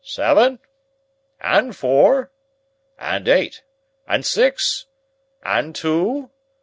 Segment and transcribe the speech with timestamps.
[0.03, 0.57] "Seven?"
[1.41, 2.31] "And four?"
[2.97, 3.61] "And eight?"
[4.07, 4.87] "And six?"
[5.43, 6.31] "And two?"